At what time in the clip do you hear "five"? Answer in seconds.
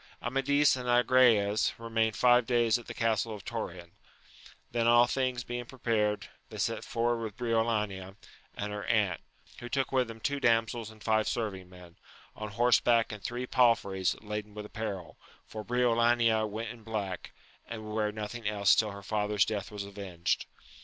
2.15-2.47, 11.03-11.27